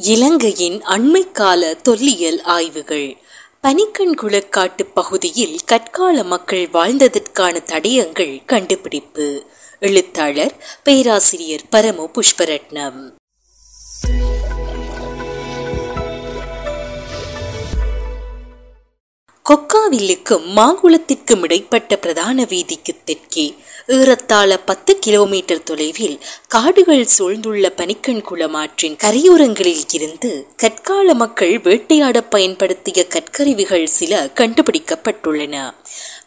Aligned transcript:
இலங்கையின் 0.00 0.82
அண்மைக்கால 0.82 1.80
தொல்லியல் 1.82 2.42
ஆய்வுகள். 2.42 3.16
பனிக்கண்குளக்காட்டு 3.62 4.82
பகுதியில் 4.94 5.58
கற்கால 5.64 6.24
மக்கள் 6.24 6.68
வாழ்ந்ததற்கான 6.72 7.62
தடயங்கள் 7.64 8.44
கண்டுபிடிப்பு. 8.44 9.44
எழுத்தாளர் 9.80 10.64
பேராசிரியர் 10.82 11.62
பரமு 11.70 12.06
புஷ்பரட்னம். 12.12 13.12
கொக்காவில்லுக்கும் 19.48 20.46
மாங்குளத்திற்கும் 20.56 21.42
இடைப்பட்ட 21.42 21.96
பிரதான 21.96 22.44
வீதிக்கு 22.48 22.94
தெற்கே. 23.04 23.54
ஏறத்தாழ 23.86 24.58
பத்து 24.58 24.98
கிலோமீட்டர் 24.98 25.62
தொலைவில் 25.62 26.18
காடுகள் 26.48 27.06
சூழ்ந்துள்ள 27.18 27.72
பனிக்கண்குளம் 27.76 28.52
ஆற்றின் 28.52 28.96
கரையோரங்களில் 29.04 29.84
இருந்து 29.92 30.46
கற்கால 30.56 31.14
மக்கள் 31.14 31.58
வேட்டையாட 31.58 32.22
பயன்படுத்திய 32.22 33.06
கற்கருவிகள் 33.08 33.84
சில 33.84 34.24
கண்டுபிடிக்கப்பட்டுள்ளன. 34.34 35.74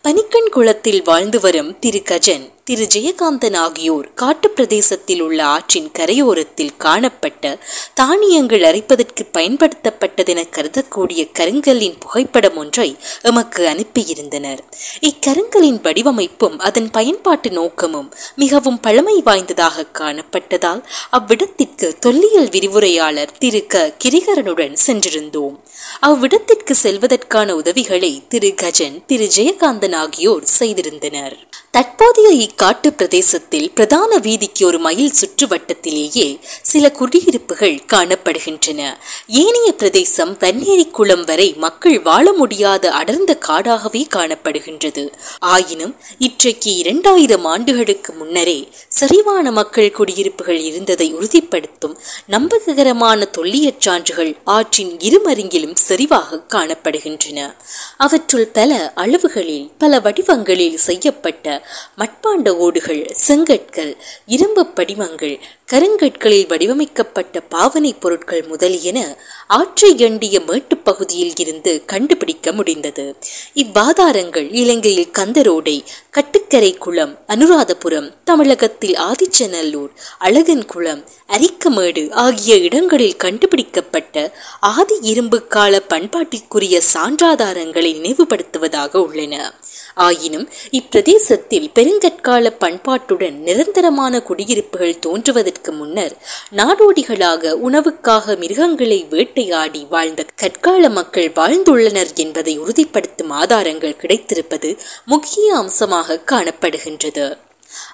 பனிக்கண் 0.01 0.49
குளத்தில் 0.49 1.01
வாழ்ந்து 1.03 1.39
வரும் 1.39 1.79
திரு 1.79 2.01
கஜன் 2.05 2.49
திரு 2.71 2.87
ஜெயகாந்தன் 2.93 3.55
ஆகியோர் 3.57 4.13
காட்டு 4.13 4.49
பிரதேசத்தில் 4.49 5.21
உள்ள 5.21 5.45
ஆற்றின் 5.45 5.91
கரையோரத்தில் 5.91 6.77
காணப்பட்ட 6.77 7.59
தானியங்கள் 7.93 8.61
அரைப்பதற்கு 8.61 9.23
பயன்படுத்தப்பட்டதென 9.33 10.43
கருதக்கூடிய 10.51 11.21
கருங்கல்லின் 11.39 11.97
புகைப்படம் 11.99 12.55
ஒன்றை 12.55 12.95
எமக்கு 13.21 13.67
அனுப்பியிருந்தனர். 13.67 14.61
இக்கருங்கலின் 15.01 15.81
வடிவமைப்பும் 15.81 16.57
அதன் 16.59 16.89
பயன்பாட்டு 16.91 17.49
நோக்கமும் 17.49 18.09
மிகவும் 18.35 18.79
பழமை 18.79 19.21
வாய்ந்ததாக 19.21 19.85
காணப்பட்டதால் 19.99 20.83
அவ்விடத்திற்கு 21.11 21.97
தொல்லியல் 21.99 22.49
விரிவுரையாளர் 22.49 23.37
திரு 23.39 23.67
க. 23.67 23.93
கிரிகரனுடன் 24.03 24.77
சென்றிருந்தோம். 24.87 25.57
அவ்விடத்திற்கு 26.01 26.75
செல்வதற்கான 26.83 27.51
உதவிகளை 27.51 28.21
திரு. 28.27 28.53
கஜன் 28.61 29.05
திரு. 29.05 29.27
ஜெயகாந்தன் 29.35 29.95
ஆகியோர் 29.95 30.43
செய்திருந்தனர். 30.59 31.37
தற்போதைய 31.73 32.29
இக்காட்டு 32.29 32.87
பிரதேசத்தில் 32.87 33.71
பிரதான 33.71 34.17
வீதிக்கு 34.17 34.65
ஒரு 34.65 34.79
மைல் 34.79 35.11
சுற்றுவட்டத்திலேயே 35.11 36.39
சில 36.61 36.91
குடியிருப்புகள் 36.91 37.81
காணப்படுகின்றன. 37.93 38.97
ஏனைய 39.27 39.73
பிரதேசம் 39.73 40.37
வன்னேரி 40.39 40.91
குளம் 40.91 41.23
வரை 41.23 41.53
மக்கள் 41.57 42.01
வாழ 42.01 42.31
முடியாத 42.31 42.91
அடர்ந்த 42.91 43.37
காடாகவே 43.47 44.07
காணப்படுகின்றது. 44.15 45.13
ஆயினும் 45.39 45.95
இன்றைக்கு 46.17 46.75
இரண்டாயிரம் 46.75 47.45
ஆண்டுகளுக்கு 47.45 48.13
முன்னரே 48.13 48.69
சரிவான 48.87 49.51
மக்கள் 49.51 49.91
குடியிருப்புகள் 49.91 50.59
இருந்ததை 50.59 51.13
உறுதிப்படுத்தும் 51.13 51.97
நம்பகரமான 52.27 53.29
தொல்லியற் 53.37 53.79
சான்றுகள் 53.79 54.37
ஆற்றின் 54.43 54.97
இருமருங்கிலும் 54.97 55.75
செறிவாக 55.87 56.41
காணப்படுகின்றன. 56.49 57.55
அவற்றுள் 57.97 58.47
பல 58.47 58.91
அளவுகளில் 58.95 59.71
பல 59.77 59.99
வடிவங்களில் 59.99 60.77
செய்யப்பட்ட 60.77 61.59
மட்பாண்ட 61.97 62.49
ஓடுகள் 62.49 63.15
செங்கற்கள் 63.27 63.97
இரும்பு 64.25 64.65
படிமங்கள் 64.65 65.39
கருங்கற்களில் 65.71 66.47
வடிவமைக்கப்பட்ட 66.47 67.39
பாவனை 67.39 67.93
பொருட்கள் 67.93 68.43
முதலியன 68.43 69.17
ஆற்றை 69.47 69.97
எண்டிய 69.97 70.39
மேட்டுப்பகுதியில் 70.39 71.39
இருந்து 71.39 71.85
கண்டுபிடிக்க 71.85 72.51
முடிந்தது. 72.51 73.15
இவ்வாதாரங்கள் 73.55 74.53
இலங்கையில் 74.53 75.11
கந்தரோடை 75.19 75.83
கட்டுக்கரை 76.09 76.73
குளம் 76.73 77.19
அனுராதபுரம் 77.27 78.13
தமிழகத்தில் 78.23 78.93
ஆதிச்சநல்லூர் 78.93 79.89
அழகன் 80.19 80.65
குளம் 80.65 81.03
அரிக்கமேடு 81.27 82.11
ஆகிய 82.11 82.57
இடங்களில் 82.57 83.15
கண்டுபிடிக்கப்பட்ட 83.15 84.33
ஆதி 84.59 84.99
இரும்பு 85.01 85.47
கால 85.47 85.81
பண்பாட்டிற்குரிய 85.89 86.81
சான்றாதாரங்களை 86.93 87.93
நினைவுபடுத்துவதாக 87.97 88.95
உள்ளன. 88.97 89.53
ஆயினும் 89.95 90.49
இப்பிரதேசத்தில் 90.71 91.50
பெருங்கற்கால 91.59 92.51
பண்பாட்டுடன் 92.59 93.37
நிரந்தரமான 93.39 94.21
குடியிருப்புகள் 94.21 94.99
தோன்றுவதற்கு 94.99 95.71
முன்னர் 95.71 96.15
நாடோடிகளாக 96.55 97.53
உணவுக்காக 97.69 98.37
மிருகங்களை 98.37 99.07
வேட்டையாடி 99.09 99.87
வாழ்ந்த 99.89 100.25
கற்கால 100.35 100.89
மக்கள் 100.89 101.31
வாழ்ந்துள்ளனர் 101.35 102.13
என்பதை 102.13 102.59
உறுதிப்படுத்தும் 102.59 103.29
ஆதாரங்கள் 103.29 103.99
கிடைத்திருப்பது 104.01 104.77
முக்கிய 105.05 105.55
அம்சமாக 105.55 106.19
காணப்படுகின்றது. 106.31 107.37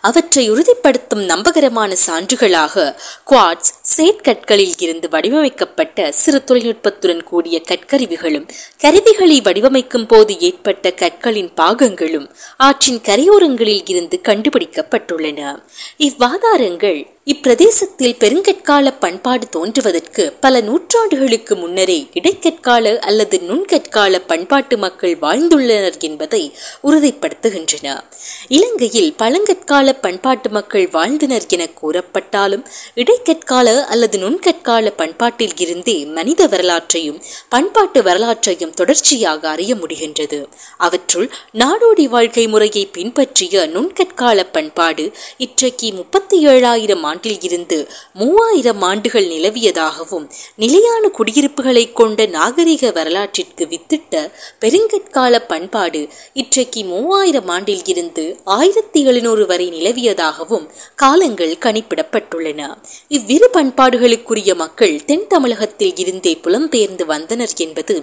அவற்றை 0.01 0.49
உறுதிப்படுத்தும் 0.49 1.23
நம்பகரமான 1.25 1.95
சான்றுகளாக 2.07 2.95
குவாட்ஸ் 3.31 3.73
சேட்கற்களில் 3.97 4.75
இருந்து 4.77 5.09
வடிவமைக்கப்பட்ட 5.09 6.11
சிறு 6.11 6.43
தொழில்நுட்பத்துடன் 6.45 7.23
கூடிய 7.23 7.61
கற்கருவிகளும் 7.67 8.49
கருவிகளை 8.77 9.41
வடிவமைக்கும் 9.41 10.07
போது 10.07 10.39
ஏற்பட்ட 10.39 10.91
கற்களின் 10.91 11.51
பாகங்களும் 11.55 12.29
ஆற்றின் 12.57 13.01
கரையோரங்களில் 13.01 13.83
இருந்து 13.85 14.19
கண்டுபிடிக்கப்பட்டுள்ளன. 14.23 15.59
இவ்வாதாரங்கள் 15.97 17.15
இப்பிரதேசத்தில் 17.27 18.15
பெருங்கற்கால 18.19 18.93
பண்பாடு 18.99 19.49
தோன்றுவதற்கு 19.49 20.33
பல 20.39 20.61
நூற்றாண்டுகளுக்கு 20.61 21.55
முன்னரே 21.55 22.07
இடைக்கற்கால 22.13 22.99
அல்லது 22.99 23.37
நுண்கற்கால 23.37 24.19
பண்பாட்டு 24.27 24.77
மக்கள் 24.77 25.17
வாழ்ந்துள்ளனர் 25.21 25.99
என்பதை 25.99 26.53
உறுதிப்படுத்துகின்றன. 26.83 28.03
இலங்கையில் 28.47 29.13
பழங்கற்கால 29.13 29.93
பண்பாட்டு 29.93 30.49
மக்கள் 30.49 30.87
வாழ்ந்தனர் 30.87 31.47
என 31.47 31.67
கூறப்பட்டாலும் 31.81 32.63
இடைக்கற்கால 32.95 33.85
அல்லது 33.85 34.19
நுண்கற்கால 34.19 34.93
பண்பாட்டில் 34.95 35.57
இருந்தே 35.57 36.05
மனித 36.05 36.47
வரலாற்றையும் 36.47 37.21
பண்பாட்டு 37.49 38.03
வரலாற்றையும் 38.03 38.73
தொடர்ச்சியாக 38.73 39.49
அறிய 39.49 39.75
முடிகின்றது. 39.75 40.45
அவற்றுள் 40.77 41.29
நாடோடி 41.53 42.03
வாழ்க்கை 42.03 42.47
முறையை 42.47 42.85
பின்பற்றிய 42.85 43.67
நுண்கற்கால 43.67 44.43
பண்பாடு 44.51 45.11
இற்றைக்கு 45.37 45.93
முப்பத்தி 45.93 46.45
ஏழாயிரம் 46.45 47.15
ஆண்டில் 47.17 47.41
இருந்து 47.41 47.77
மூவாயிரம் 48.13 48.81
ஆண்டுகள் 48.81 49.27
நிலவியதாகவும் 49.27 50.25
நிலையான 50.55 51.09
குடியிருப்புகளை 51.09 51.83
கொண்ட 51.93 52.25
நாகரிக 52.25 52.91
வரலாற்றிற்கு 52.91 53.65
வித்திட்ட 53.65 54.31
பெருங்கற்கால 54.61 55.39
பண்பாடு 55.47 56.01
இன்றைக்கு 56.33 56.83
மூவாயிரம் 56.83 57.47
ஆண்டில் 57.47 57.85
இருந்து 57.85 58.25
ஆயிரத்தி 58.57 59.03
எழுநூறு 59.03 59.45
வரை 59.45 59.67
நிலவியதாகவும் 59.71 60.67
காலங்கள் 60.95 61.55
கணிப்பிடப்பட்டுள்ளன. 61.59 62.61
இவ்விரு 63.07 63.49
பண்பாடுகளுக்குரிய 63.53 64.55
மக்கள் 64.55 64.95
தென் 65.05 65.27
தமிழகத்தில் 65.27 65.95
இருந்தே 65.95 66.39
புலம்பெயர்ந்து 66.43 67.05
வந்தனர் 67.05 67.55
என்பது 67.57 67.95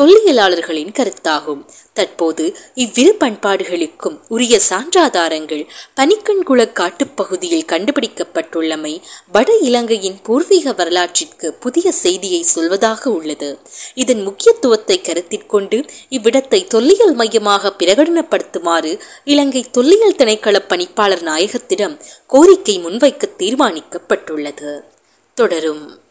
தொல்லியலாளர்களின் 0.00 0.94
கருத்தாகும். 0.98 1.62
தற்போது 1.92 2.44
இவ்விரு 2.74 3.16
பண்பாடுகளுக்கும் 3.20 4.18
உரிய 4.28 4.60
சான்றாதாரங்கள் 4.68 5.64
பனிக்கண்குள 5.96 6.60
காட்டுப்பகுதியில் 6.72 7.64
கண்டுபிடிக்கப்பட்டுள்ளமை 8.58 9.00
வட 9.32 9.56
இலங்கையின் 9.56 10.18
பூர்வீக 10.22 10.72
வரலாற்றிற்கு 10.72 11.52
புதிய 11.52 11.92
செய்தியை 11.92 12.44
சொல்வதாக 12.54 13.06
உள்ளது. 13.06 13.58
இதன் 13.94 14.22
முக்கியத்துவத்தை 14.22 15.00
கருத்திற்கொண்டு 15.02 15.88
இவ்விடத்தை 16.10 16.66
தொல்லியல் 16.66 17.14
மையமாக 17.14 17.72
பிரகடனப்படுத்துமாறு 17.78 19.00
இலங்கை 19.24 19.64
தொல்லியல் 19.70 20.14
திணைக்கள 20.14 20.58
பணிப்பாளர் 20.68 21.22
நாயகத்திடம் 21.22 22.00
கோரிக்கை 22.26 22.84
முன்வைக்க 22.84 23.22
தீர்மானிக்கப்பட்டுள்ளது. 23.38 24.80
தொடரும். 25.34 26.06